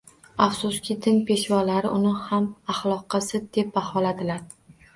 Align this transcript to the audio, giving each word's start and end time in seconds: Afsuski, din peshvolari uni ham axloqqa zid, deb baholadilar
Afsuski, 0.45 0.95
din 1.05 1.19
peshvolari 1.27 1.91
uni 1.99 2.15
ham 2.23 2.49
axloqqa 2.75 3.23
zid, 3.29 3.49
deb 3.59 3.73
baholadilar 3.79 4.45